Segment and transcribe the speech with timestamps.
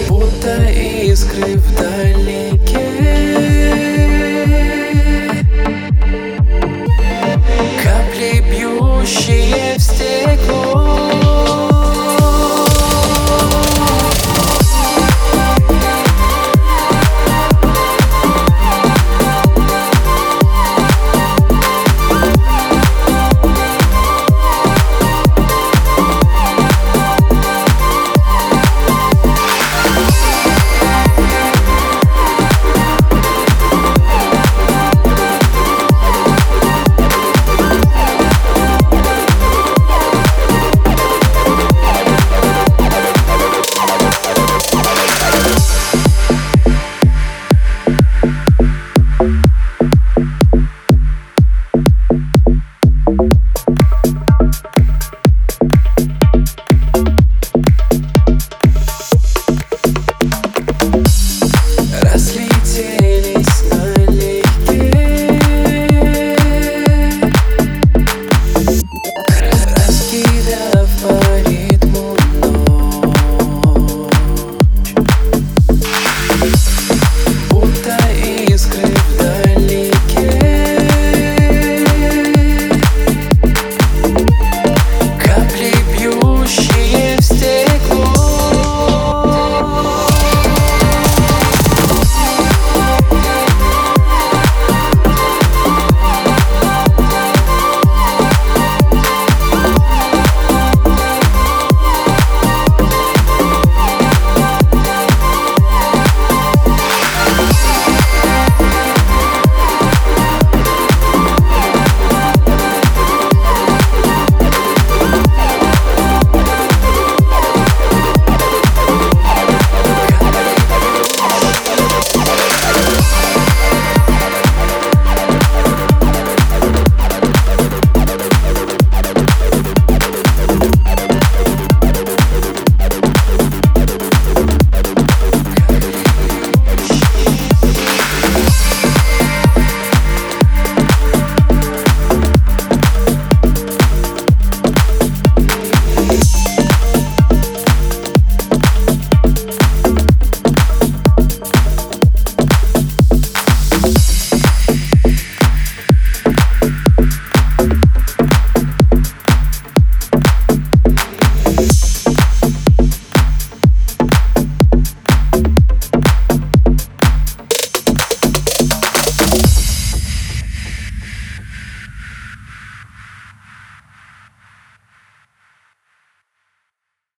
[0.07, 2.87] Будто искры вдалеке.
[7.83, 11.28] Капли бьющие в стекло.